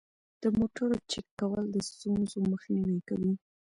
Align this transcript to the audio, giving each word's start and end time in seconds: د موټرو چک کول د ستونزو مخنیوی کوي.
د 0.41 0.43
موټرو 0.57 0.97
چک 1.11 1.27
کول 1.39 1.63
د 1.71 1.77
ستونزو 1.89 2.37
مخنیوی 2.51 2.99
کوي. 3.09 3.33